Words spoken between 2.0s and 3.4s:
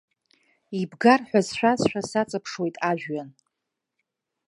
саҵаԥшуеит ажәәҩан.